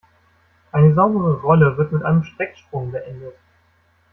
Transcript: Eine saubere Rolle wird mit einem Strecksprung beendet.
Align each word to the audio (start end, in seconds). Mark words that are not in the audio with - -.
Eine 0.71 0.95
saubere 0.95 1.41
Rolle 1.41 1.77
wird 1.77 1.91
mit 1.91 2.01
einem 2.01 2.23
Strecksprung 2.23 2.89
beendet. 2.91 3.35